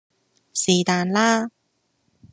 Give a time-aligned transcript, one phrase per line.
[0.55, 1.51] 是但啦